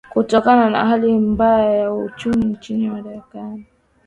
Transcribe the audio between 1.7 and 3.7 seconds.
ya kiuchumi nchini marekani